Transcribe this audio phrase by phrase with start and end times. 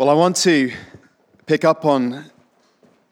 [0.00, 0.72] Well, I want to
[1.44, 2.24] pick up on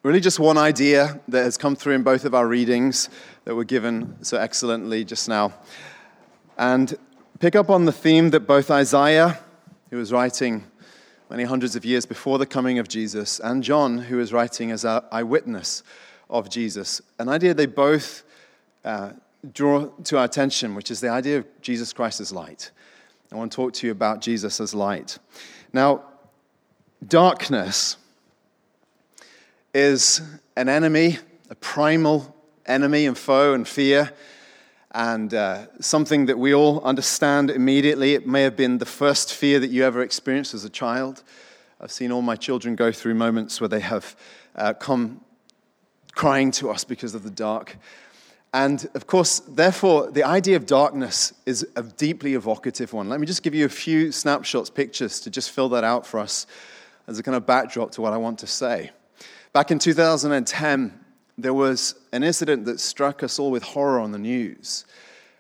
[0.03, 3.11] really just one idea that has come through in both of our readings
[3.45, 5.53] that were given so excellently just now.
[6.57, 6.97] And
[7.41, 9.39] pick up on the theme that both Isaiah,
[9.91, 10.65] who was writing
[11.29, 14.87] many hundreds of years before the coming of Jesus, and John, who was writing as
[14.87, 15.83] an eyewitness
[16.31, 18.23] of Jesus, an idea they both
[18.87, 19.11] uh,
[19.53, 22.71] draw to our attention, which is the idea of Jesus Christ as light.
[23.31, 25.19] I want to talk to you about Jesus as light.
[25.75, 26.05] Now,
[27.07, 27.97] Darkness
[29.73, 30.21] is
[30.57, 31.19] an enemy,
[31.49, 32.35] a primal
[32.67, 34.13] enemy and foe and fear,
[34.91, 38.15] and uh, something that we all understand immediately.
[38.15, 41.23] It may have been the first fear that you ever experienced as a child.
[41.81, 44.17] I've seen all my children go through moments where they have
[44.57, 45.21] uh, come
[46.17, 47.77] crying to us because of the dark.
[48.53, 53.09] And of course, therefore, the idea of darkness is a deeply evocative one.
[53.09, 56.19] Let me just give you a few snapshots, pictures to just fill that out for
[56.19, 56.47] us
[57.09, 58.93] as a kind of backdrop to what I want to say.
[59.53, 61.05] Back in 2010,
[61.37, 64.85] there was an incident that struck us all with horror on the news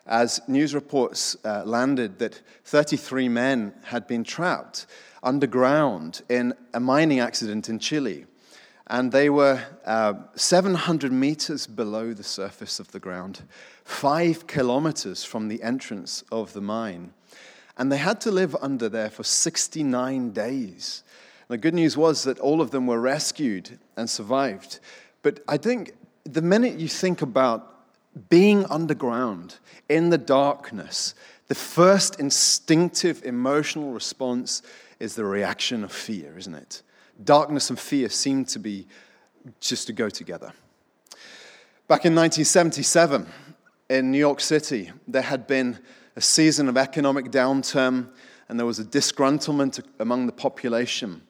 [0.09, 4.87] as news reports uh, landed that 33 men had been trapped
[5.23, 8.25] underground in a mining accident in Chile.
[8.87, 13.43] And they were uh, 700 meters below the surface of the ground,
[13.84, 17.12] five kilometers from the entrance of the mine.
[17.77, 21.03] And they had to live under there for 69 days.
[21.49, 24.81] The good news was that all of them were rescued and survived.
[25.23, 27.75] But I think the minute you think about
[28.29, 29.57] being underground
[29.89, 31.15] in the darkness,
[31.47, 34.63] the first instinctive emotional response
[35.01, 36.83] is the reaction of fear, isn't it?
[37.25, 38.87] Darkness and fear seem to be
[39.61, 40.53] just to go together.
[41.87, 43.27] Back in 1977,
[43.89, 45.79] in New York City, there had been
[46.17, 48.09] a season of economic downturn
[48.49, 51.23] and there was a disgruntlement among the population.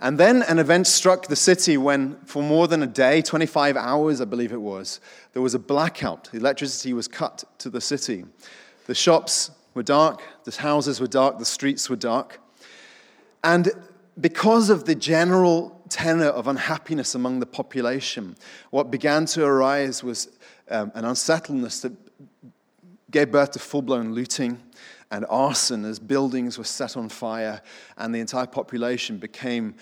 [0.00, 4.20] And then an event struck the city when, for more than a day, 25 hours,
[4.20, 5.00] I believe it was,
[5.32, 6.30] there was a blackout.
[6.32, 8.24] Electricity was cut to the city.
[8.86, 12.40] The shops were dark, the houses were dark, the streets were dark.
[13.42, 13.70] And
[14.20, 18.36] because of the general tenor of unhappiness among the population,
[18.70, 20.28] what began to arise was
[20.70, 21.92] um, an unsettledness that
[23.10, 24.60] gave birth to full blown looting
[25.10, 27.62] and arson as buildings were set on fire,
[27.96, 29.74] and the entire population became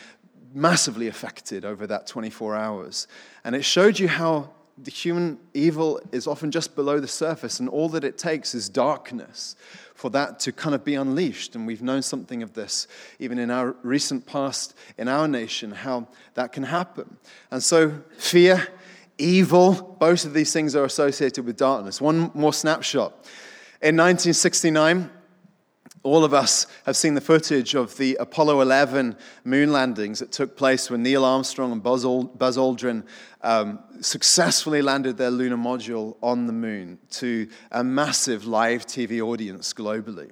[0.55, 3.09] massively affected over that 24 hours.
[3.45, 7.69] And it showed you how the human evil is often just below the surface, and
[7.69, 9.57] all that it takes is darkness
[9.95, 11.55] for that to kind of be unleashed.
[11.55, 12.87] And we've known something of this
[13.19, 17.17] even in our recent past in our nation, how that can happen.
[17.51, 18.69] And so, fear,
[19.17, 22.01] evil, both of these things are associated with darkness.
[22.01, 23.13] One more snapshot.
[23.83, 25.11] In 1969,
[26.07, 30.57] all of us have seen the footage of the Apollo 11 moon landings that took
[30.57, 33.05] place when Neil Armstrong and Buzz, Aldrin
[33.43, 39.73] um, successfully landed their lunar module on the moon to a massive live TV audience
[39.73, 40.31] globally.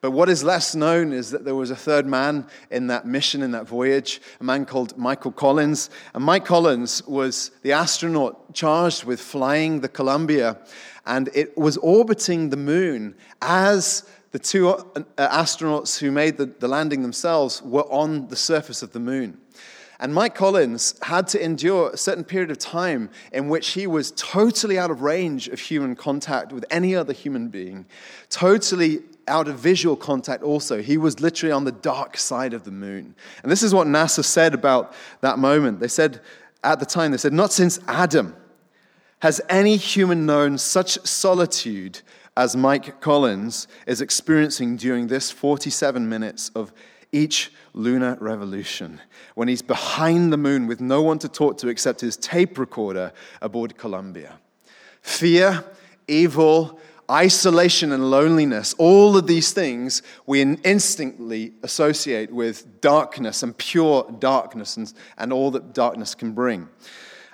[0.00, 3.42] But what is less known is that there was a third man in that mission,
[3.42, 5.90] in that voyage, a man called Michael Collins.
[6.14, 10.58] And Mike Collins was the astronaut charged with flying the Columbia,
[11.04, 14.82] and it was orbiting the moon as the two uh,
[15.18, 19.38] astronauts who made the, the landing themselves were on the surface of the moon.
[19.98, 24.12] And Mike Collins had to endure a certain period of time in which he was
[24.12, 27.84] totally out of range of human contact with any other human being,
[28.30, 30.80] totally out of visual contact also.
[30.80, 33.14] He was literally on the dark side of the moon.
[33.42, 35.80] And this is what NASA said about that moment.
[35.80, 36.20] They said
[36.64, 38.34] at the time, they said, Not since Adam
[39.20, 42.00] has any human known such solitude
[42.36, 46.72] as Mike Collins is experiencing during this 47 minutes of
[47.12, 49.00] each lunar revolution
[49.34, 53.12] when he's behind the moon with no one to talk to except his tape recorder
[53.42, 54.38] aboard Columbia.
[55.02, 55.64] Fear,
[56.06, 56.78] evil,
[57.10, 64.76] isolation, and loneliness, all of these things we instinctively associate with darkness and pure darkness
[64.76, 66.68] and, and all that darkness can bring.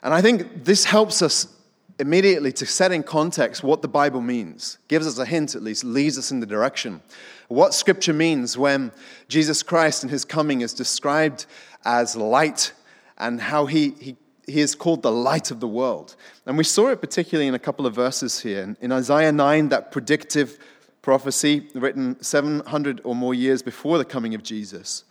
[0.02, 1.55] And I think this helps us
[1.98, 5.84] immediately to set in context what the Bible means, gives us a hint at least,
[5.84, 7.00] leads us in the direction.
[7.48, 8.92] What Scripture means when
[9.28, 11.46] Jesus Christ and his coming is described
[11.84, 12.72] as light
[13.18, 14.16] and how he, he,
[14.46, 16.16] he is called the light of the world.
[16.44, 18.76] And we saw it particularly in a couple of verses here.
[18.80, 20.58] In Isaiah 9, that predictive
[21.02, 25.04] prophecy written 700 or more years before the coming of Jesus,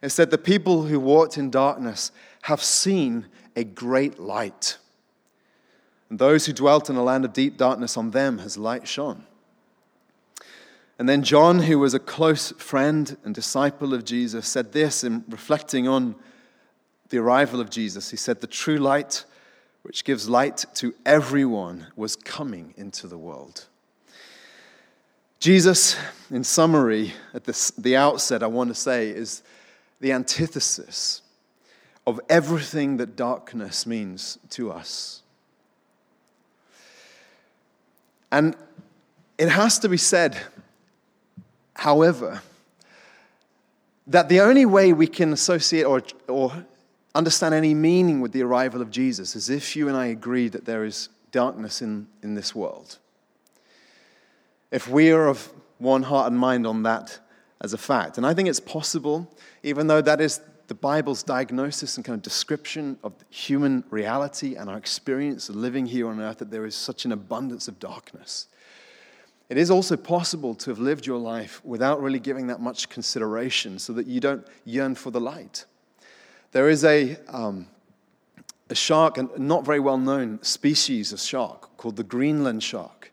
[0.00, 2.12] it said, The people who walked in darkness
[2.42, 3.26] have seen
[3.56, 4.78] a great light.
[6.12, 9.24] And those who dwelt in a land of deep darkness, on them has light shone.
[10.98, 15.24] And then John, who was a close friend and disciple of Jesus, said this in
[15.26, 16.14] reflecting on
[17.08, 18.10] the arrival of Jesus.
[18.10, 19.24] He said, The true light,
[19.84, 23.64] which gives light to everyone, was coming into the world.
[25.40, 25.96] Jesus,
[26.30, 29.42] in summary, at this, the outset, I want to say, is
[30.00, 31.22] the antithesis
[32.06, 35.21] of everything that darkness means to us.
[38.32, 38.56] And
[39.36, 40.36] it has to be said,
[41.74, 42.40] however,
[44.06, 46.64] that the only way we can associate or, or
[47.14, 50.64] understand any meaning with the arrival of Jesus is if you and I agree that
[50.64, 52.98] there is darkness in, in this world.
[54.70, 57.18] If we are of one heart and mind on that
[57.60, 58.16] as a fact.
[58.16, 59.30] And I think it's possible,
[59.62, 64.70] even though that is the Bible's diagnosis and kind of description of human reality and
[64.70, 68.46] our experience of living here on earth, that there is such an abundance of darkness.
[69.48, 73.78] It is also possible to have lived your life without really giving that much consideration
[73.78, 75.66] so that you don't yearn for the light.
[76.52, 77.66] There is a, um,
[78.70, 83.12] a shark, a not very well known species of shark called the Greenland shark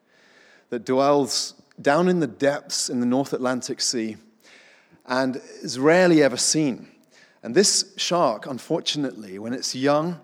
[0.69, 4.17] that dwells down in the depths in the North Atlantic Sea
[5.05, 6.88] and is rarely ever seen.
[7.43, 10.19] And this shark, unfortunately, when it's young,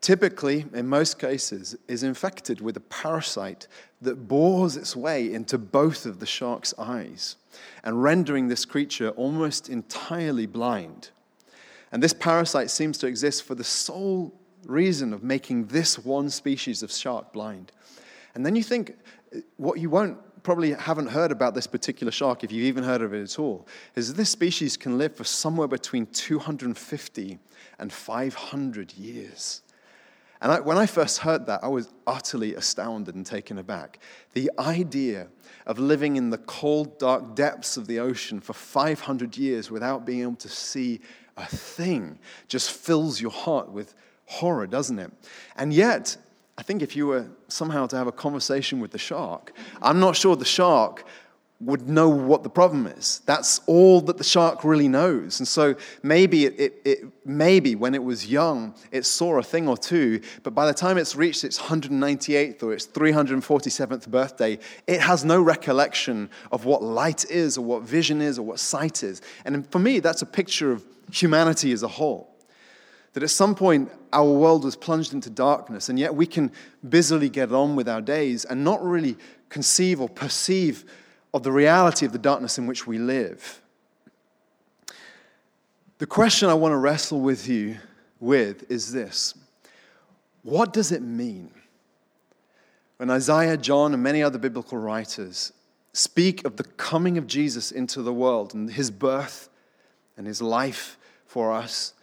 [0.00, 3.68] typically, in most cases, is infected with a parasite
[4.02, 7.36] that bores its way into both of the shark's eyes
[7.84, 11.10] and rendering this creature almost entirely blind.
[11.92, 14.34] And this parasite seems to exist for the sole
[14.66, 17.72] reason of making this one species of shark blind.
[18.34, 18.96] And then you think,
[19.56, 23.14] what you won't probably haven't heard about this particular shark, if you've even heard of
[23.14, 27.38] it at all, is this species can live for somewhere between 250
[27.78, 29.62] and 500 years.
[30.42, 33.98] And I, when I first heard that, I was utterly astounded and taken aback.
[34.32, 35.28] The idea
[35.66, 40.22] of living in the cold, dark depths of the ocean for 500 years without being
[40.22, 41.00] able to see
[41.36, 43.94] a thing just fills your heart with
[44.24, 45.12] horror, doesn't it?
[45.56, 46.16] And yet,
[46.60, 50.14] I think if you were somehow to have a conversation with the shark, I'm not
[50.14, 51.06] sure the shark
[51.58, 53.22] would know what the problem is.
[53.24, 55.40] That's all that the shark really knows.
[55.40, 59.68] And so maybe it, it, it, maybe when it was young, it saw a thing
[59.68, 65.00] or two, but by the time it's reached its 198th or its 347th birthday, it
[65.00, 69.22] has no recollection of what light is or what vision is or what sight is.
[69.46, 72.29] And for me, that's a picture of humanity as a whole.
[73.12, 76.52] That at some point our world was plunged into darkness, and yet we can
[76.88, 79.16] busily get on with our days and not really
[79.48, 80.84] conceive or perceive
[81.34, 83.60] of the reality of the darkness in which we live.
[85.98, 87.76] The question I want to wrestle with you
[88.20, 89.34] with is this
[90.42, 91.50] What does it mean
[92.96, 95.52] when Isaiah, John, and many other biblical writers
[95.92, 99.48] speak of the coming of Jesus into the world and his birth
[100.16, 100.96] and his life
[101.26, 101.94] for us?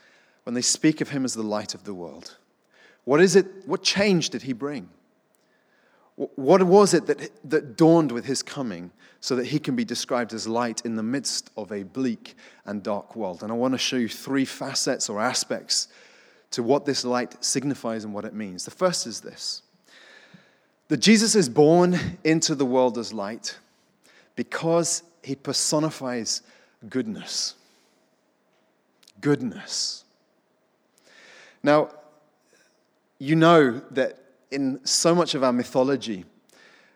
[0.47, 2.37] When they speak of him as the light of the world?
[3.03, 3.47] What is it?
[3.65, 4.87] What change did he bring?
[6.15, 10.31] What was it that, that dawned with his coming so that he can be described
[10.31, 13.43] as light in the midst of a bleak and dark world?
[13.43, 15.89] And I want to show you three facets or aspects
[16.51, 18.63] to what this light signifies and what it means.
[18.63, 19.63] The first is this
[20.87, 23.57] that Jesus is born into the world as light
[24.37, 26.41] because he personifies
[26.87, 27.55] goodness.
[29.19, 30.05] Goodness.
[31.67, 31.89] Now,
[33.19, 34.17] you know that
[34.51, 36.23] in so much of our mythology,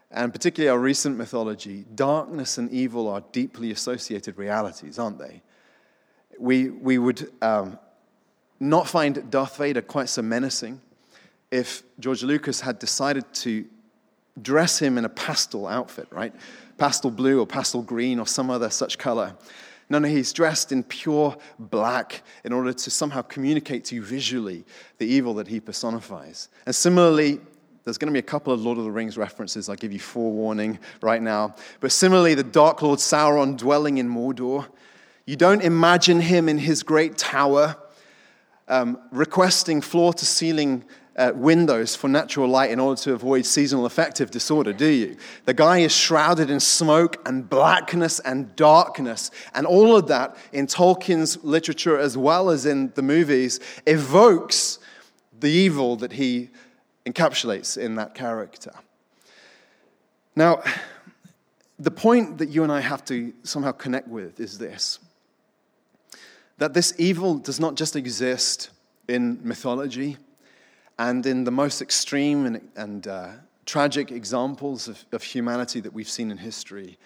[0.10, 5.42] and particularly our recent mythology, darkness and evil are deeply associated realities, aren't they?
[6.40, 7.80] We, we would um,
[8.62, 10.80] not find Darth Vader quite so menacing
[11.52, 13.66] if George Lucas had decided to
[14.42, 16.34] dress him in a pastel outfit, right?
[16.78, 19.36] Pastel blue or pastel green or some other such color.
[19.92, 24.64] No, no, he's dressed in pure black in order to somehow communicate to you visually
[25.00, 26.48] the evil that he personifies.
[26.66, 27.42] And similarly,
[27.84, 29.68] there's going to be a couple of Lord of the Rings references.
[29.68, 31.56] I'll give you forewarning right now.
[31.82, 34.66] But similarly, the Dark Lord Sauron dwelling in Mordor.
[35.26, 37.76] You don't imagine him in his great tower
[38.70, 40.86] um, requesting floor to ceiling
[41.18, 45.18] uh, windows for natural light in order to avoid seasonal affective disorder, do you?
[45.46, 49.32] The guy is shrouded in smoke and blackness and darkness.
[49.54, 54.80] And all of that in Tolkien's literature as well as in the movies evokes
[55.40, 56.50] the evil that he
[57.06, 58.72] encapsulates in that character.
[60.36, 60.64] Now,
[61.78, 65.00] the point that you and I have to somehow connect with is this
[66.58, 68.70] that this evil does not just exist
[69.08, 70.16] in mythology
[71.02, 73.30] and in the most extreme and, and uh,
[73.66, 77.00] tragic examples of, of humanity that we've seen in history,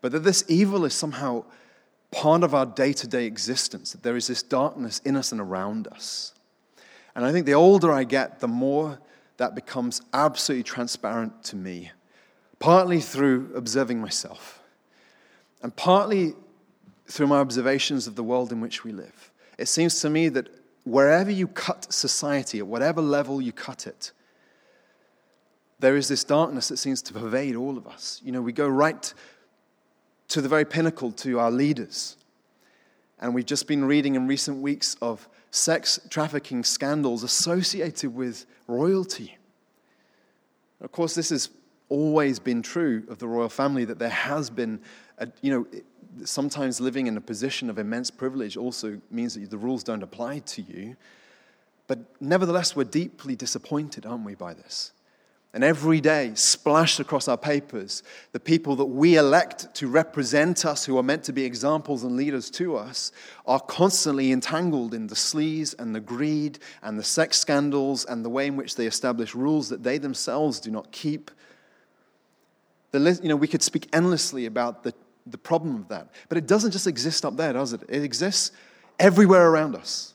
[0.00, 1.44] but that this evil is somehow
[2.12, 5.40] part of our day to day existence, that there is this darkness in us and
[5.40, 6.32] around us.
[7.16, 9.00] And I think the older I get, the more
[9.38, 11.90] that becomes absolutely transparent to me,
[12.60, 14.62] partly through observing myself,
[15.60, 16.34] and partly
[17.08, 19.32] through my observations of the world in which we live.
[19.58, 24.12] It seems to me that wherever you cut society, at whatever level you cut it,
[25.78, 28.20] there is this darkness that seems to pervade all of us.
[28.24, 29.12] You know, we go right
[30.28, 32.16] to the very pinnacle to our leaders.
[33.18, 39.36] And we've just been reading in recent weeks of sex trafficking scandals associated with royalty.
[40.80, 41.50] Of course, this has
[41.88, 44.80] always been true of the royal family that there has been,
[45.18, 45.80] a, you know,
[46.24, 50.40] sometimes living in a position of immense privilege also means that the rules don't apply
[50.40, 50.96] to you.
[51.86, 54.92] But nevertheless, we're deeply disappointed, aren't we, by this?
[55.52, 60.84] And every day, splashed across our papers, the people that we elect to represent us,
[60.84, 63.10] who are meant to be examples and leaders to us,
[63.46, 68.28] are constantly entangled in the sleaze and the greed and the sex scandals and the
[68.28, 71.32] way in which they establish rules that they themselves do not keep.
[72.92, 74.94] The, you know, we could speak endlessly about the,
[75.30, 76.08] the problem of that.
[76.28, 77.82] But it doesn't just exist up there, does it?
[77.88, 78.52] It exists
[78.98, 80.14] everywhere around us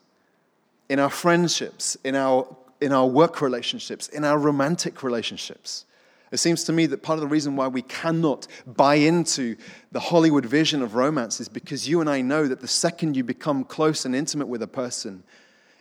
[0.89, 2.47] in our friendships, in our
[2.81, 5.85] in our work relationships, in our romantic relationships.
[6.31, 9.55] It seems to me that part of the reason why we cannot buy into
[9.91, 13.23] the Hollywood vision of romance is because you and I know that the second you
[13.23, 15.23] become close and intimate with a person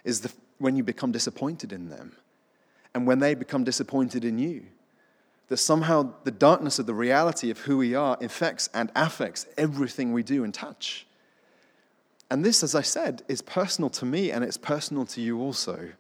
[0.05, 2.13] is the, when you become disappointed in them
[2.95, 4.65] and when they become disappointed in you.
[5.49, 10.13] That somehow the darkness of the reality of who we are infects and affects everything
[10.13, 11.07] we do and touch.
[12.31, 15.91] And this, as I said, is personal to me and it's personal to you also.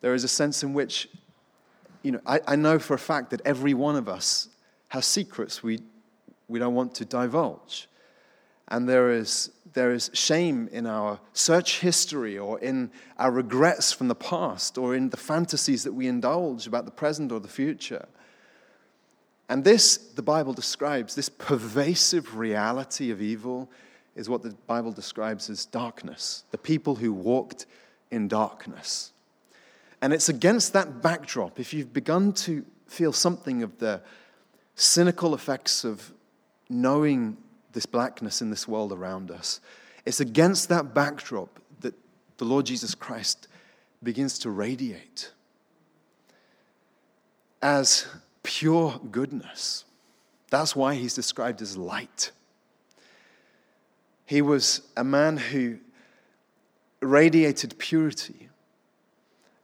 [0.00, 1.08] There is a sense in which,
[2.02, 4.48] you know, I, I know for a fact that every one of us
[4.88, 5.80] has secrets we,
[6.48, 7.88] we don't want to divulge.
[8.68, 14.08] And there is, there is shame in our search history or in our regrets from
[14.08, 18.06] the past or in the fantasies that we indulge about the present or the future.
[19.48, 23.70] And this, the Bible describes, this pervasive reality of evil
[24.14, 27.66] is what the Bible describes as darkness, the people who walked
[28.10, 29.12] in darkness.
[30.00, 34.02] And it's against that backdrop, if you've begun to feel something of the
[34.74, 36.12] cynical effects of
[36.68, 37.36] knowing
[37.72, 39.60] this blackness in this world around us,
[40.04, 41.94] it's against that backdrop that
[42.38, 43.48] the Lord Jesus Christ
[44.02, 45.30] begins to radiate
[47.62, 48.06] as
[48.42, 49.84] pure goodness.
[50.50, 52.32] That's why he's described as light.
[54.26, 55.78] He was a man who
[57.00, 58.48] radiated purity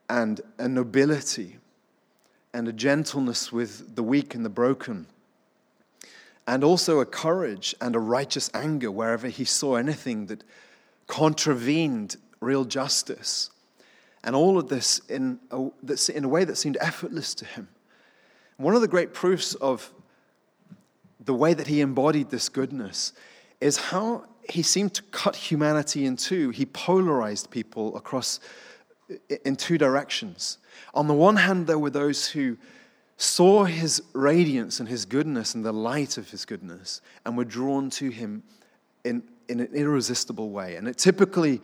[0.09, 1.59] and a nobility
[2.55, 5.07] and a gentleness with the weak and the broken,
[6.49, 10.43] and also a courage and a righteous anger wherever he saw anything that
[11.07, 13.51] contravened real justice.
[14.25, 15.69] And all of this in a,
[16.15, 17.69] in a way that seemed effortless to him.
[18.57, 19.93] One of the great proofs of
[21.23, 23.13] the way that he embodied this goodness
[23.61, 26.49] is how he seemed to cut humanity in two.
[26.49, 28.41] He polarized people across
[29.45, 30.57] in two directions.
[30.95, 32.57] On the one hand, there were those who
[33.19, 37.91] saw his radiance and his goodness and the light of his goodness and were drawn
[37.91, 38.45] to him
[39.05, 40.77] in, in an irresistible way.
[40.77, 41.61] And it typically,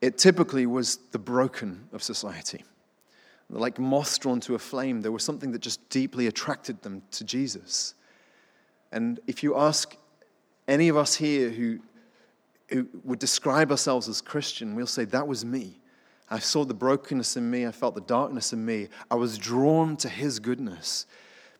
[0.00, 2.64] it typically was the broken of society.
[3.50, 7.24] Like moths drawn to a flame, there was something that just deeply attracted them to
[7.24, 7.94] Jesus.
[8.90, 9.94] And if you ask
[10.66, 11.80] any of us here who,
[12.70, 15.80] who would describe ourselves as Christian, we'll say, That was me.
[16.30, 17.66] I saw the brokenness in me.
[17.66, 18.88] I felt the darkness in me.
[19.10, 21.06] I was drawn to His goodness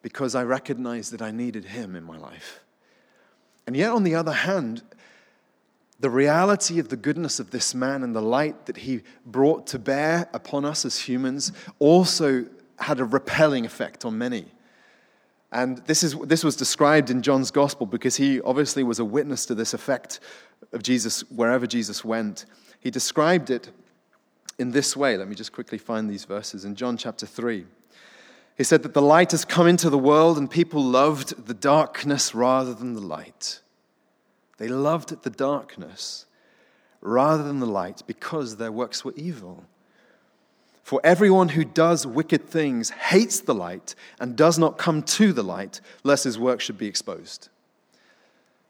[0.03, 2.61] because I recognized that I needed Him in my life.
[3.67, 4.83] And yet, on the other hand,
[6.01, 9.79] the reality of the goodness of this man and the light that he brought to
[9.79, 12.47] bear upon us as humans also
[12.79, 14.47] had a repelling effect on many.
[15.51, 19.47] And this, is, this was described in John's gospel because he obviously was a witness
[19.47, 20.21] to this effect
[20.73, 22.45] of Jesus wherever Jesus went.
[22.81, 23.71] He described it
[24.59, 25.17] in this way.
[25.17, 27.65] Let me just quickly find these verses in John chapter 3.
[28.57, 32.35] He said that the light has come into the world and people loved the darkness
[32.35, 33.61] rather than the light.
[34.59, 36.27] They loved the darkness
[37.01, 39.65] rather than the light because their works were evil.
[40.83, 45.45] For everyone who does wicked things hates the light and does not come to the
[45.45, 47.51] light, lest his work should be exposed.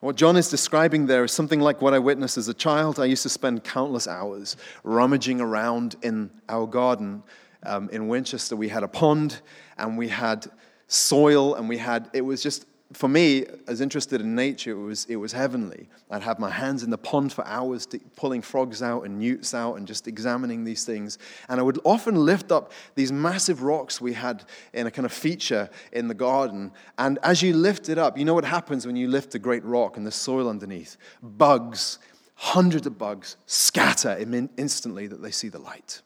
[0.00, 3.00] What John is describing there is something like what I witnessed as a child.
[3.00, 7.24] I used to spend countless hours rummaging around in our garden
[7.64, 8.54] um, in Winchester.
[8.54, 9.40] We had a pond
[9.76, 10.46] and we had
[10.86, 12.64] soil and we had, it was just
[12.94, 15.88] for me, as interested in nature, it was, it was heavenly.
[16.10, 19.74] I'd have my hands in the pond for hours, pulling frogs out and newts out
[19.74, 21.18] and just examining these things.
[21.50, 25.12] And I would often lift up these massive rocks we had in a kind of
[25.12, 26.72] feature in the garden.
[26.96, 29.64] And as you lift it up, you know what happens when you lift a great
[29.66, 30.96] rock and the soil underneath?
[31.22, 31.98] Bugs,
[32.36, 34.16] hundreds of bugs, scatter
[34.56, 36.00] instantly that they see the light.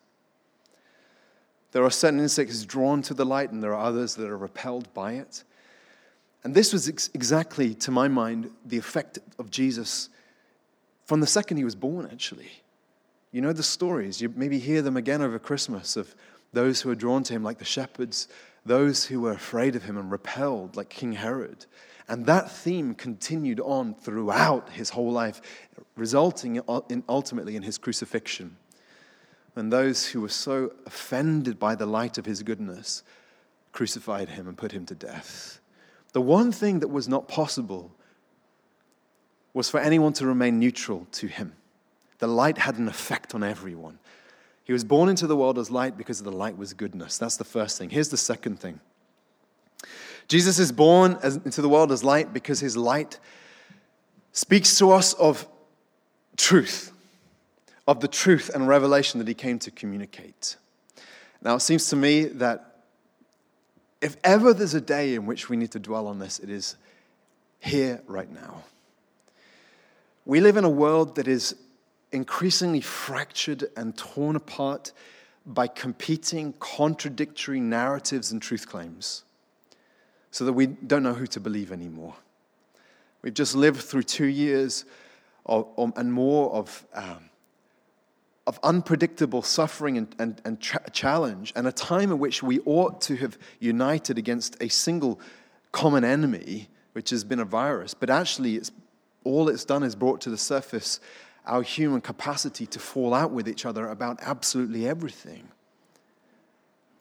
[1.71, 4.93] There are certain insects drawn to the light, and there are others that are repelled
[4.93, 5.45] by it.
[6.45, 10.09] And this was ex- exactly, to my mind, the effect of Jesus
[11.05, 12.51] from the second he was born, actually.
[13.33, 14.21] You know the stories.
[14.21, 16.15] You maybe hear them again over Christmas of
[16.53, 18.29] those who were drawn to him, like the shepherds,
[18.65, 21.67] those who were afraid of him and repelled, like King Herod.
[22.09, 25.41] And that theme continued on throughout his whole life,
[25.97, 26.57] resulting
[26.89, 28.57] in ultimately in his crucifixion.
[29.57, 33.03] And those who were so offended by the light of his goodness
[33.73, 35.61] crucified him and put him to death.
[36.13, 37.91] The one thing that was not possible
[39.55, 41.55] was for anyone to remain neutral to him.
[42.19, 43.99] The light had an effect on everyone.
[44.65, 47.19] He was born into the world as light because the light was goodness.
[47.19, 47.91] That's the first thing.
[47.91, 48.81] Here's the second thing
[50.29, 53.19] Jesus is born as, into the world as light because his light
[54.33, 55.47] speaks to us of
[56.37, 56.93] truth,
[57.87, 60.57] of the truth and revelation that he came to communicate.
[61.43, 62.72] Now, it seems to me that
[64.03, 66.77] if ever there's a day in which we need to dwell on this, it is
[67.61, 68.65] here right now.
[70.27, 71.55] We live in a world that is
[72.11, 74.93] increasingly fractured and torn apart
[75.47, 79.23] by competing, contradictory narratives and truth claims,
[80.31, 82.15] so that we don't know who to believe anymore.
[83.23, 84.85] We've just lived through two years
[85.47, 87.31] of, and more of um,
[88.47, 93.01] of unpredictable suffering and, and, and tra- challenge, and a time in which we ought
[93.01, 95.21] to have united against a single
[95.71, 98.73] common enemy, which has been a virus, but actually it's,
[99.25, 101.01] all it's done is brought to the surface
[101.47, 105.49] our human capacity to fall out with each other about absolutely everything.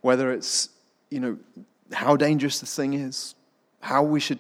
[0.02, 0.70] Whether it's,
[1.10, 1.38] you know,
[1.92, 3.36] how dangerous the thing is,
[3.82, 4.40] how we should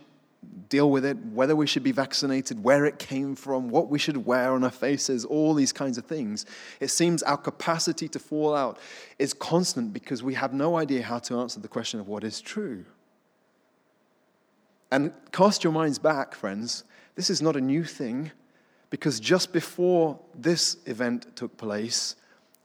[0.69, 4.25] deal with it, whether we should be vaccinated, where it came from, what we should
[4.25, 6.45] wear on our faces, all these kinds of things.
[6.79, 8.79] It seems our capacity to fall out
[9.19, 12.41] is constant because we have no idea how to answer the question of what is
[12.41, 12.85] true.
[14.91, 16.83] And cast your minds back, friends.
[17.15, 18.31] This is not a new thing
[18.89, 22.15] because just before this event took place,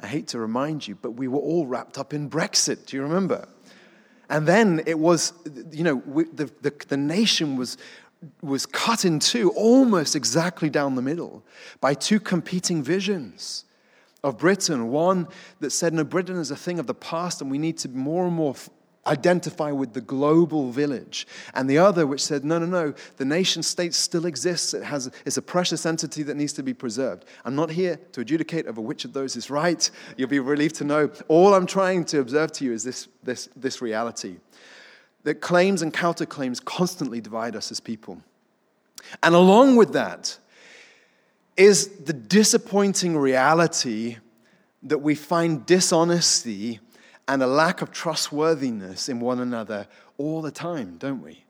[0.01, 2.87] I hate to remind you, but we were all wrapped up in Brexit.
[2.87, 3.49] Do you remember?
[4.29, 5.33] And then it was,
[5.71, 7.79] you know, the, the, the nation was,
[8.43, 11.45] was cut in two, almost exactly down the middle,
[11.81, 13.65] by two competing visions
[14.25, 14.89] of Britain.
[14.89, 15.29] One
[15.61, 17.97] that said, no, Britain is a thing of the past, and we need to be
[17.97, 18.57] more and more
[19.07, 21.27] identify with the global village.
[21.55, 24.75] And the other, which said, no, no, no, the nation state still exists.
[24.75, 27.25] It has, it's a precious entity that needs to be preserved.
[27.45, 29.89] I'm not here to adjudicate over which of those is right.
[30.17, 31.11] You'll be relieved to know.
[31.29, 34.37] All I'm trying to observe to you is this, this, this reality
[35.25, 38.23] that claims and counterclaims constantly divide us as people.
[39.23, 40.39] And along with that
[41.57, 44.19] is the disappointing reality
[44.83, 46.81] that we find dishonesty
[47.29, 49.87] and a lack of trustworthiness in one another
[50.19, 51.45] all the time, don't we?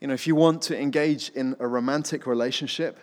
[0.00, 2.98] You know, if you want to engage in a romantic relationship,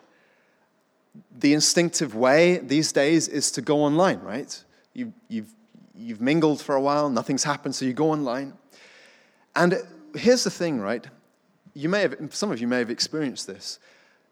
[1.37, 4.63] the instinctive way these days is to go online, right?
[4.93, 5.53] You, you've,
[5.95, 8.53] you've mingled for a while, nothing's happened, so you go online.
[9.55, 9.81] And
[10.15, 11.05] here's the thing, right?
[11.73, 13.79] You may have, some of you may have experienced this.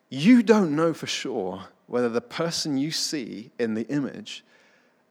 [0.10, 4.44] You don't know for sure whether the person you see in the image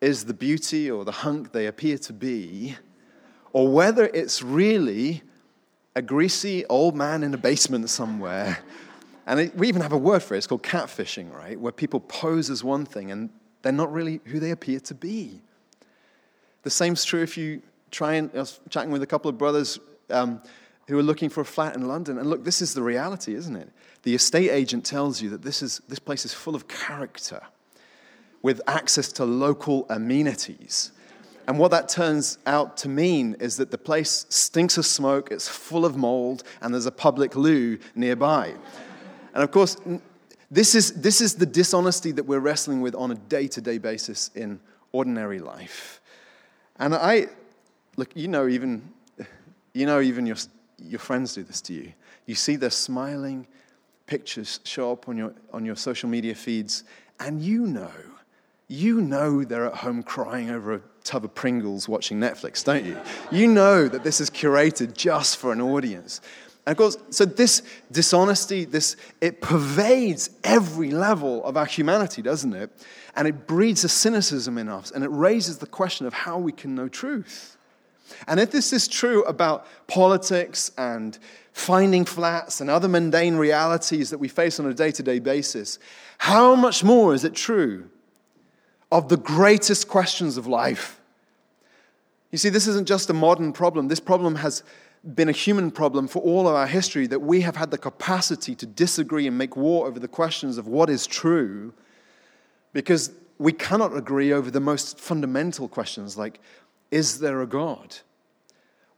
[0.01, 2.77] is the beauty or the hunk they appear to be,
[3.53, 5.23] or whether it's really
[5.95, 8.59] a greasy old man in a basement somewhere.
[9.27, 11.59] And it, we even have a word for it, it's called catfishing, right?
[11.59, 13.31] Where people pose as one thing and
[13.63, 15.43] they're not really who they appear to be.
[16.63, 19.79] The same's true if you try and, I was chatting with a couple of brothers
[20.09, 20.41] um,
[20.89, 22.19] who are looking for a flat in London.
[22.19, 23.71] And look, this is the reality, isn't it?
[24.03, 27.43] The estate agent tells you that this, is, this place is full of character
[28.43, 30.93] with access to local amenities.
[31.47, 35.49] And what that turns out to mean is that the place stinks of smoke, it's
[35.49, 38.55] full of mold, and there's a public loo nearby.
[39.35, 39.77] And of course,
[40.51, 43.79] this is, this is the dishonesty that we're wrestling with on a day to day
[43.79, 44.61] basis in
[44.93, 46.01] ordinary life.
[46.79, 47.27] And I,
[47.97, 48.83] look, you know, even,
[49.73, 50.37] you know, even your,
[50.79, 51.93] your friends do this to you.
[52.27, 53.47] You see their smiling
[54.07, 56.85] pictures show up on your, on your social media feeds,
[57.19, 57.91] and you know
[58.71, 62.97] you know they're at home crying over a tub of Pringles watching Netflix, don't you?
[63.33, 66.21] You know that this is curated just for an audience.
[66.67, 72.53] And of course, so this dishonesty, this it pervades every level of our humanity, doesn't
[72.53, 72.71] it?
[73.17, 76.53] And it breeds a cynicism in us, and it raises the question of how we
[76.53, 77.57] can know truth.
[78.29, 81.19] And if this is true about politics and
[81.53, 85.81] finding flats and other mundane realities that we face on a day to day basis,
[86.19, 87.91] how much more is it true
[88.93, 91.01] of the greatest questions of life?
[92.31, 93.89] You see, this isn't just a modern problem.
[93.89, 94.63] This problem has
[95.15, 98.55] been a human problem for all of our history that we have had the capacity
[98.55, 101.73] to disagree and make war over the questions of what is true
[102.73, 106.41] because we cannot agree over the most fundamental questions like
[106.91, 107.97] is there a God?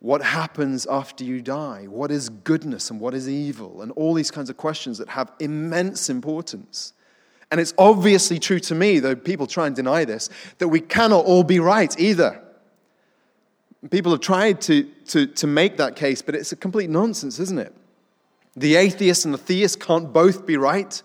[0.01, 1.85] What happens after you die?
[1.89, 3.83] What is goodness and what is evil?
[3.83, 6.95] And all these kinds of questions that have immense importance.
[7.53, 11.27] And it's obviously true to me, though people try and deny this, that we cannot
[11.27, 12.43] all be right either.
[13.91, 17.59] People have tried to, to, to make that case, but it's a complete nonsense, isn't
[17.59, 17.75] it?
[18.57, 21.03] The atheist and the theist can't both be right.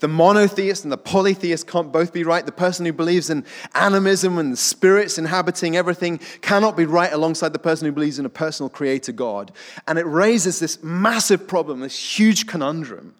[0.00, 2.44] The monotheist and the polytheist can't both be right.
[2.44, 7.58] The person who believes in animism and spirits inhabiting everything cannot be right alongside the
[7.58, 9.50] person who believes in a personal creator God.
[9.88, 13.14] And it raises this massive problem, this huge conundrum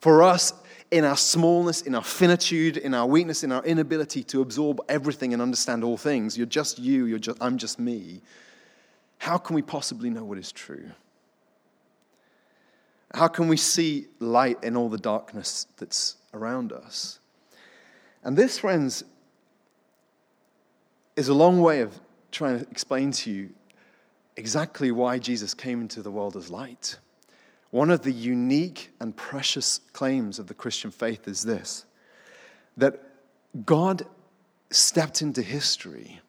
[0.00, 0.54] for us
[0.94, 5.32] in our smallness, in our finitude, in our weakness, in our inability to absorb everything
[5.32, 6.38] and understand all things.
[6.38, 8.20] You're just you, you're just, I'm just me.
[9.18, 10.92] How can we possibly know what is true?
[13.12, 17.18] How can we see light in all the darkness that's around us?
[18.22, 19.02] And this, friends,
[21.16, 21.98] is a long way of
[22.30, 23.50] trying to explain to you
[24.36, 26.98] exactly why Jesus came into the world as light.
[27.74, 31.86] One of the unique and precious claims of the Christian faith is this
[32.76, 33.00] that
[33.66, 34.06] God
[34.70, 36.20] stepped into history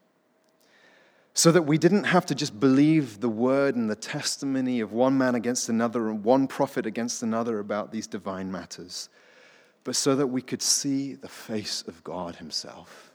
[1.36, 5.20] so that we didn't have to just believe the word and the testimony of one
[5.20, 9.10] man against another and one prophet against another about these divine matters,
[9.84, 13.14] but so that we could see the face of God Himself.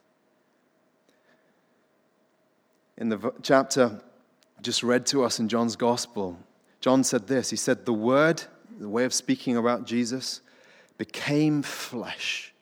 [2.96, 4.00] In the chapter
[4.62, 6.38] just read to us in John's Gospel,
[6.80, 8.42] John said this He said, The Word,
[8.78, 10.40] the way of speaking about Jesus,
[10.98, 12.52] became flesh,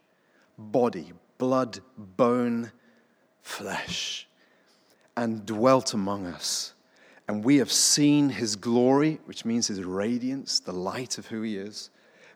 [0.56, 2.72] body, blood, bone,
[3.42, 4.28] flesh
[5.18, 6.74] and dwelt among us.
[7.26, 11.56] And we have seen his glory, which means his radiance, the light of who he
[11.56, 11.90] is.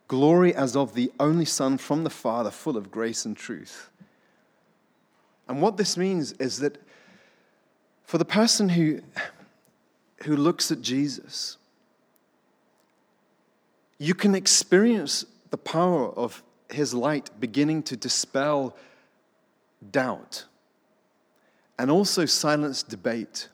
[0.09, 3.89] Glory as of the only Son from the Father, full of grace and truth.
[5.49, 6.83] And what this means is that
[8.03, 9.01] for the person who,
[10.25, 11.59] who looks at Jesus,
[13.99, 18.77] you can experience the power of his light beginning to dispel
[19.91, 20.45] doubt
[21.79, 23.49] and also silence debate.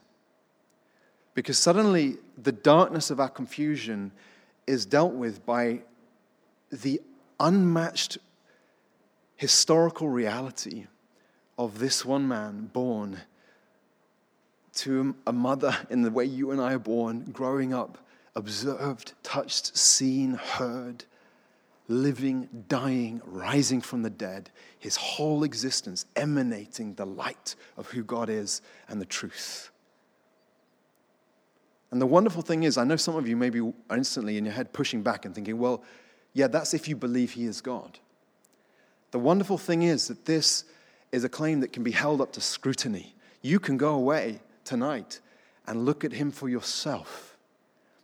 [1.33, 4.11] Because suddenly the darkness of our confusion
[4.67, 5.81] is dealt with by
[6.71, 7.01] the
[7.39, 8.17] unmatched
[9.35, 10.85] historical reality
[11.57, 13.19] of this one man born
[14.73, 17.97] to a mother in the way you and I are born, growing up,
[18.39, 21.05] observed, touched, seen, heard,
[21.87, 24.49] living, dying, rising from the dead,
[24.79, 29.71] his whole existence emanating the light of who God is and the truth.
[31.91, 34.53] And the wonderful thing is, I know some of you may be instantly in your
[34.53, 35.83] head pushing back and thinking, well,
[36.33, 37.99] yeah, that's if you believe he is God.
[39.11, 40.65] The wonderful thing is that this
[41.11, 43.15] is a claim that can be held up to scrutiny.
[43.41, 45.19] You can go away tonight
[45.65, 47.28] and look at him for yourself.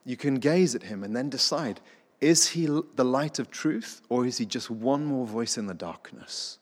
[0.06, 1.82] You can gaze at him and then decide
[2.22, 5.74] is he the light of truth, or is he just one more voice in the
[5.74, 6.60] darkness?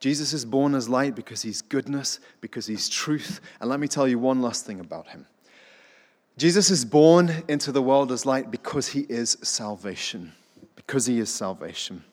[0.00, 3.40] Jesus is born as light because he's goodness, because he's truth.
[3.60, 5.26] And let me tell you one last thing about him.
[6.36, 10.32] Jesus is born into the world as light because he is salvation.
[10.74, 12.04] Because he is salvation.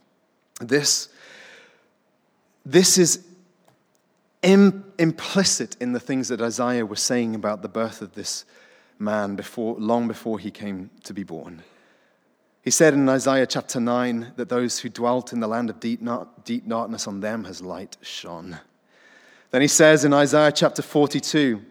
[0.60, 1.10] This,
[2.66, 3.26] this is
[4.44, 8.46] Im- implicit in the things that Isaiah was saying about the birth of this
[9.02, 11.64] man before, long before he came to be born.
[12.62, 16.02] He said in Isaiah chapter 9 that those who dwelt in the land of deep,
[16.46, 18.60] deep darkness on them has light shone.
[19.50, 21.62] Then he says in Isaiah chapter 42,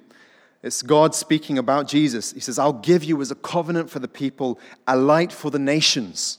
[0.62, 2.32] it's God speaking about Jesus.
[2.32, 5.58] He says, I'll give you as a covenant for the people, a light for the
[5.58, 6.38] nations,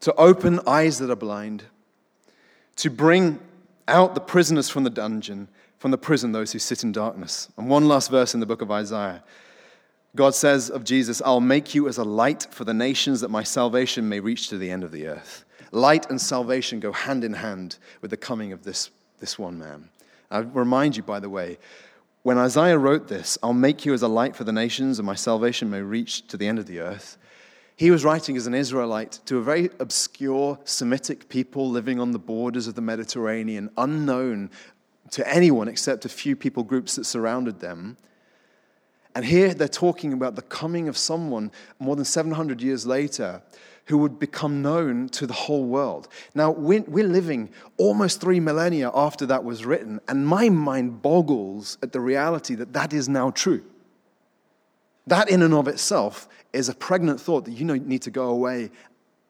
[0.00, 1.64] to open eyes that are blind,
[2.76, 3.38] to bring
[3.86, 5.48] out the prisoners from the dungeon,
[5.86, 7.48] from the prison, those who sit in darkness.
[7.56, 9.22] And one last verse in the book of Isaiah.
[10.16, 13.44] God says of Jesus, I'll make you as a light for the nations that my
[13.44, 15.44] salvation may reach to the end of the earth.
[15.70, 19.88] Light and salvation go hand in hand with the coming of this, this one man.
[20.28, 21.56] I remind you, by the way,
[22.24, 25.14] when Isaiah wrote this, I'll make you as a light for the nations, and my
[25.14, 27.16] salvation may reach to the end of the earth.
[27.76, 32.18] He was writing as an Israelite to a very obscure Semitic people living on the
[32.18, 34.50] borders of the Mediterranean, unknown
[35.10, 37.96] to anyone except a few people groups that surrounded them.
[39.14, 43.42] And here they're talking about the coming of someone more than 700 years later
[43.86, 46.08] who would become known to the whole world.
[46.34, 51.78] Now, we're, we're living almost three millennia after that was written, and my mind boggles
[51.82, 53.64] at the reality that that is now true.
[55.06, 58.70] That, in and of itself, is a pregnant thought that you need to go away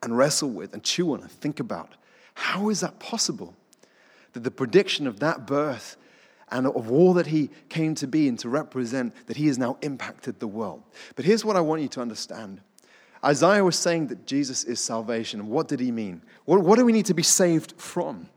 [0.03, 1.95] and wrestle with and chew on and think about.
[2.35, 3.55] How is that possible?
[4.37, 5.97] That the prediction of that birth
[6.51, 9.79] and of all that he came to be and to represent, that he has now
[9.81, 10.83] impacted the world.
[11.15, 12.61] But here's what I want you to understand
[13.25, 15.49] Isaiah was saying that Jesus is salvation.
[15.49, 16.21] What did he mean?
[16.45, 18.29] What, what do we need to be saved from?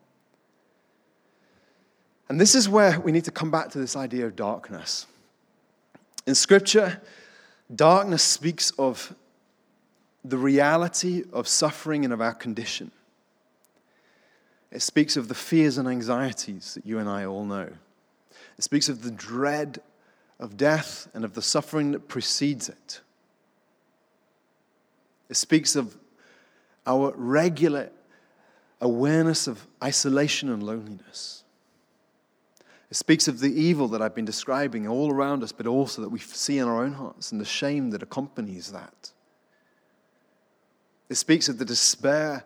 [2.30, 5.06] And this is where we need to come back to this idea of darkness.
[6.26, 7.02] In Scripture,
[7.76, 9.14] darkness speaks of
[10.24, 12.94] the reality of suffering and of our condition.
[14.72, 17.70] It speaks of the fears and anxieties that you and I all know.
[18.58, 19.80] It speaks of the dread
[20.40, 23.02] of death and of the suffering that precedes it.
[25.30, 25.98] It speaks of
[26.86, 27.90] our regular
[28.82, 31.44] awareness of isolation and loneliness.
[32.90, 36.10] It speaks of the evil that I've been describing all around us, but also that
[36.10, 39.12] we see in our own hearts and the shame that accompanies that.
[41.08, 42.46] It speaks of the despair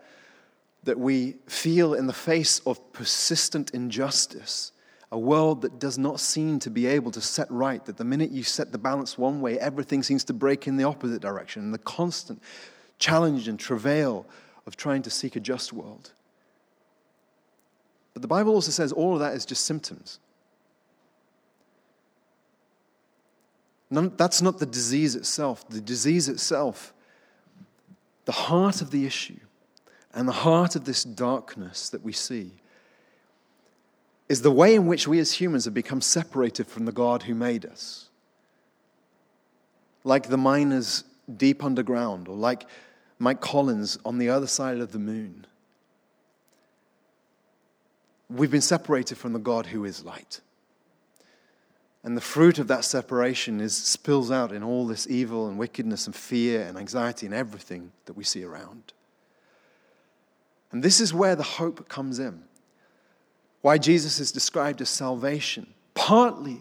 [0.83, 4.71] that we feel in the face of persistent injustice,
[5.11, 8.31] a world that does not seem to be able to set right, that the minute
[8.31, 11.73] you set the balance one way, everything seems to break in the opposite direction, and
[11.73, 12.41] the constant
[12.99, 14.25] challenge and travail
[14.65, 16.11] of trying to seek a just world.
[18.13, 20.19] But the Bible also says all of that is just symptoms.
[23.89, 25.67] None, that's not the disease itself.
[25.69, 26.93] The disease itself,
[28.25, 29.39] the heart of the issue
[30.13, 32.51] and the heart of this darkness that we see,
[34.29, 37.35] is the way in which we as humans have become separated from the God who
[37.35, 38.09] made us.
[40.03, 41.03] Like the miners
[41.37, 42.65] deep underground, or like
[43.19, 45.45] Mike Collins on the other side of the moon.
[48.29, 50.41] We've been separated from the God who is light.
[52.03, 56.05] And the fruit of that separation is spills out in all this evil and wickedness
[56.05, 58.91] and fear and anxiety and everything that we see around.
[60.73, 62.43] And this is where the hope comes in.
[63.61, 65.67] Why Jesus is described as salvation.
[65.93, 66.59] Partly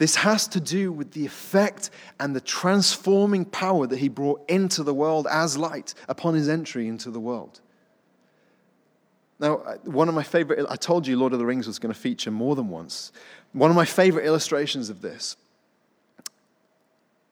[0.00, 4.82] this has to do with the effect and the transforming power that he brought into
[4.82, 7.60] the world as light upon his entry into the world.
[9.38, 12.00] Now, one of my favorite, I told you Lord of the Rings was going to
[12.00, 13.12] feature more than once.
[13.52, 15.36] One of my favorite illustrations of this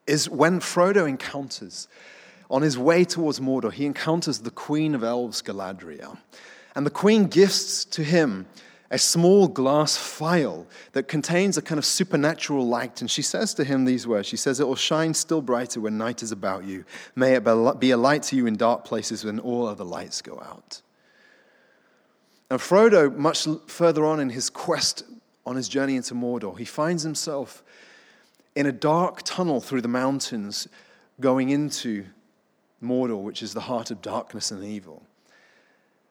[0.05, 1.87] is when Frodo encounters,
[2.49, 6.17] on his way towards Mordor, he encounters the Queen of Elves, Galadriel.
[6.75, 8.47] And the Queen gifts to him
[8.91, 13.01] a small glass phial that contains a kind of supernatural light.
[13.01, 15.97] And she says to him these words She says, It will shine still brighter when
[15.97, 16.85] night is about you.
[17.15, 20.41] May it be a light to you in dark places when all other lights go
[20.41, 20.81] out.
[22.49, 25.03] And Frodo, much further on in his quest
[25.45, 27.63] on his journey into Mordor, he finds himself
[28.55, 30.67] in a dark tunnel through the mountains
[31.19, 32.05] going into
[32.81, 35.03] Mordor, which is the heart of darkness and evil.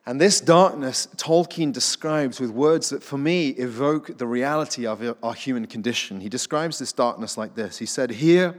[0.09, 5.35] And this darkness, Tolkien describes with words that for me evoke the reality of our
[5.35, 6.21] human condition.
[6.21, 8.55] He describes this darkness like this He said, Here,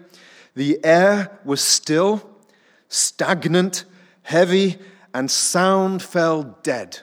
[0.55, 2.29] the air was still,
[2.87, 3.85] stagnant,
[4.21, 4.77] heavy,
[5.13, 6.99] and sound fell dead.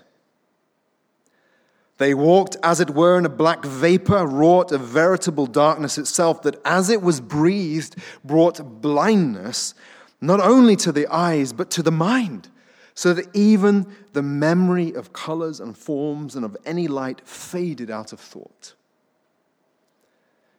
[1.99, 6.61] They walked, as it were, in a black vapor, wrought a veritable darkness itself, that
[6.65, 9.75] as it was breathed, brought blindness,
[10.21, 12.49] not only to the eyes, but to the mind
[12.97, 18.11] so that even the memory of colors and forms and of any light faded out
[18.11, 18.75] of thought.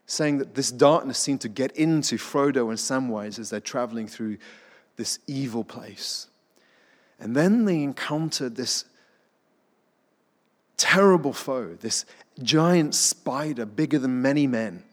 [0.06, 4.38] Saying that this darkness seemed to get into Frodo and Samwise as they're traveling through
[4.98, 6.28] this evil place.
[7.20, 8.86] And then they encountered this
[10.78, 12.06] terrible foe, this
[12.44, 14.84] giant spider bigger than many men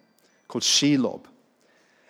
[0.48, 1.26] called Shelob.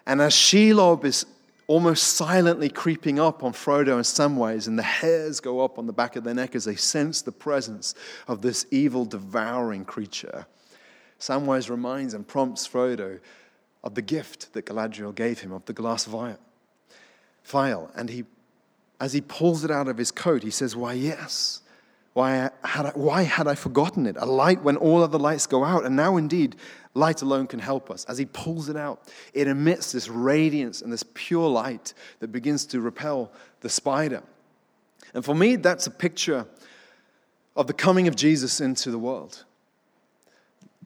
[0.07, 1.27] And as Shelob is
[1.67, 5.87] almost silently creeping up on Frodo in some ways, and the hairs go up on
[5.87, 7.95] the back of their neck as they sense the presence
[8.29, 10.47] of this evil, devouring creature.
[11.19, 13.21] Samwise reminds and prompts Frodo
[13.83, 16.39] of the gift that Galadriel gave him of the glass vial.
[17.95, 18.25] And he,
[19.01, 21.63] as he pulls it out of his coat, he says, Why, yes,
[22.15, 24.17] Why had, I, why had I forgotten it?
[24.19, 25.85] A light when all other lights go out.
[25.85, 26.57] And now, indeed,
[26.95, 28.05] light alone can help us.
[28.07, 32.65] As he pulls it out, it emits this radiance and this pure light that begins
[32.67, 34.23] to repel the spider.
[35.13, 36.47] And for me, that's a picture
[37.57, 39.45] of the coming of Jesus into the world.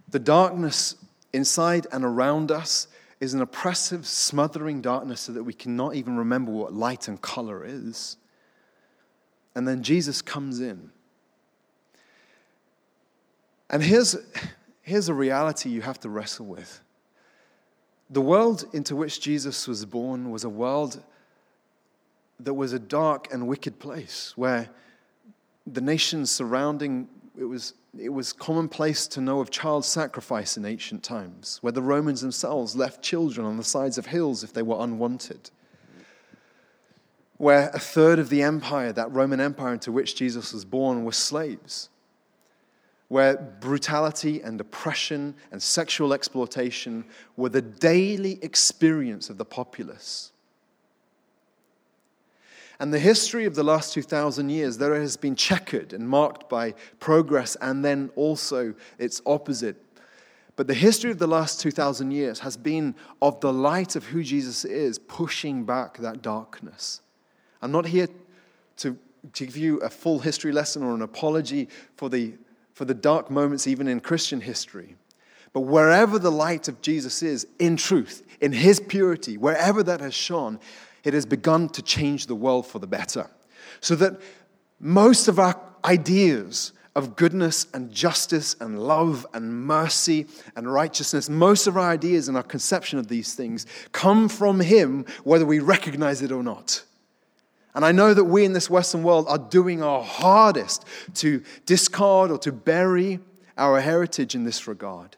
[0.09, 0.97] The darkness
[1.33, 2.89] inside and around us
[3.21, 7.65] is an oppressive, smothering darkness so that we cannot even remember what light and color
[7.65, 8.17] is.
[9.55, 10.91] And then Jesus comes in.
[13.71, 14.17] And here's,
[14.89, 16.81] here's a reality you have to wrestle with.
[18.11, 21.03] The world into which Jesus was born was a world
[22.41, 24.71] that was a dark and wicked place where
[25.67, 31.05] the nations surrounding it was, it was commonplace to know of child sacrifice in ancient
[31.05, 34.83] times, where the Romans themselves left children on the sides of hills if they were
[34.83, 35.51] unwanted.
[37.37, 41.13] Where a third of the empire, that Roman Empire into which Jesus was born, were
[41.13, 41.91] slaves.
[43.09, 47.05] Where brutality and oppression and sexual exploitation
[47.37, 50.33] were the daily experience of the populace.
[52.81, 56.75] And the history of the last 2,000 years, there has been checkered and marked by
[57.01, 59.83] progress and then also its opposite.
[60.55, 64.23] But the history of the last 2,000 years has been of the light of who
[64.23, 67.01] Jesus is pushing back that darkness.
[67.63, 68.09] I'm not here
[68.79, 68.97] to,
[69.33, 72.35] to give you a full history lesson or an apology for the,
[72.79, 74.95] for the dark moments, even in Christian history.
[75.53, 80.15] But wherever the light of Jesus is, in truth, in his purity, wherever that has
[80.15, 80.61] shone,
[81.03, 83.29] it has begun to change the world for the better.
[83.81, 84.21] So that
[84.79, 91.67] most of our ideas of goodness and justice and love and mercy and righteousness, most
[91.67, 96.23] of our ideas and our conception of these things come from Him, whether we recognize
[96.23, 96.85] it or not.
[97.79, 102.33] And I know that we in this Western world are doing our hardest to discard
[102.33, 103.21] or to bury
[103.57, 105.17] our heritage in this regard.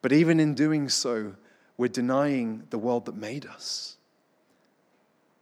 [0.00, 1.34] But even in doing so,
[1.76, 3.98] we're denying the world that made us,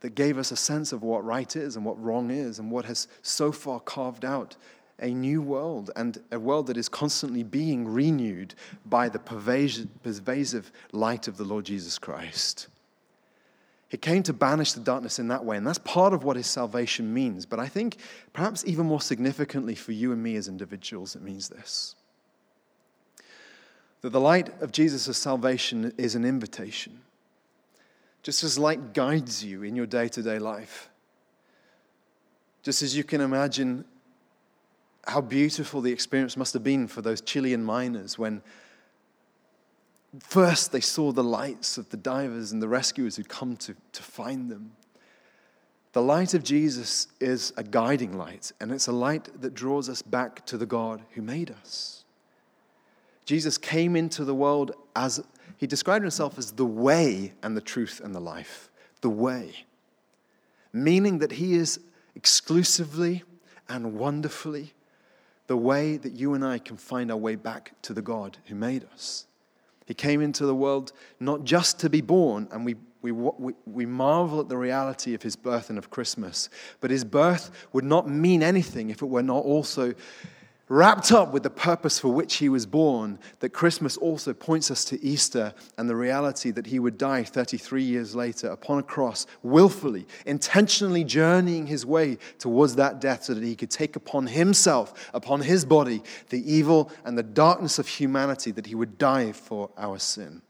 [0.00, 2.86] that gave us a sense of what right is and what wrong is, and what
[2.86, 4.56] has so far carved out
[4.98, 8.52] a new world and a world that is constantly being renewed
[8.84, 12.66] by the pervasive light of the Lord Jesus Christ.
[13.88, 16.46] He came to banish the darkness in that way, and that's part of what his
[16.46, 17.46] salvation means.
[17.46, 17.96] But I think
[18.34, 21.94] perhaps even more significantly for you and me as individuals, it means this
[24.00, 27.00] that the light of Jesus' salvation is an invitation.
[28.22, 30.88] Just as light guides you in your day to day life,
[32.62, 33.84] just as you can imagine
[35.06, 38.42] how beautiful the experience must have been for those Chilean miners when
[40.20, 44.02] first they saw the lights of the divers and the rescuers who'd come to, to
[44.02, 44.72] find them.
[45.92, 50.02] The light of Jesus is a guiding light, and it's a light that draws us
[50.02, 52.04] back to the God who made us.
[53.24, 55.22] Jesus came into the world as
[55.56, 58.70] he described himself as the way and the truth and the life.
[59.00, 59.66] The way.
[60.72, 61.80] Meaning that he is
[62.14, 63.24] exclusively
[63.68, 64.72] and wonderfully
[65.46, 68.54] the way that you and I can find our way back to the God who
[68.54, 69.26] made us.
[69.88, 73.86] He came into the world not just to be born, and we, we, we, we
[73.86, 78.06] marvel at the reality of his birth and of Christmas, but his birth would not
[78.06, 79.94] mean anything if it were not also
[80.68, 84.84] wrapped up with the purpose for which he was born, that Christmas also points us
[84.86, 89.26] to Easter and the reality that he would die 33 years later upon a cross,
[89.42, 95.10] willfully, intentionally journeying his way towards that death so that he could take upon himself,
[95.14, 99.70] upon his body, the evil and the darkness of humanity, that he would die for
[99.78, 100.42] our sin.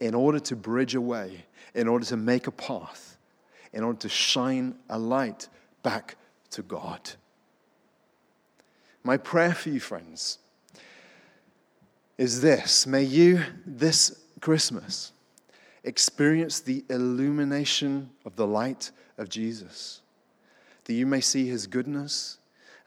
[0.00, 3.16] In order to bridge a way, in order to make a path,
[3.72, 5.48] in order to shine a light
[5.82, 6.16] back
[6.50, 7.12] to God.
[9.04, 10.38] My prayer for you, friends,
[12.18, 15.12] is this May you, this Christmas,
[15.84, 20.00] experience the illumination of the light of Jesus,
[20.84, 22.38] that you may see his goodness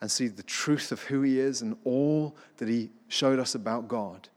[0.02, 3.88] and see the truth of who he is and all that he showed us about
[3.88, 4.30] God.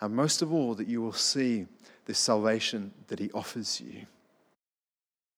[0.00, 1.66] And most of all, that you will see
[2.04, 4.06] the salvation that he offers you.